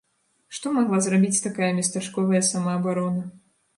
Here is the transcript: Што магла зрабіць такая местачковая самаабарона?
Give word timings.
Што 0.59 0.71
магла 0.77 1.01
зрабіць 1.07 1.43
такая 1.43 1.69
местачковая 1.81 2.41
самаабарона? 2.51 3.23